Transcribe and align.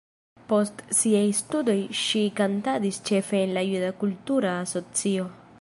Post 0.51 0.79
siaj 0.99 1.25
studoj 1.41 1.75
ŝi 2.01 2.23
kantadis 2.41 3.01
ĉefe 3.11 3.45
en 3.45 3.57
la 3.59 3.67
juda 3.69 3.95
kultura 4.05 4.59
asocio. 4.67 5.33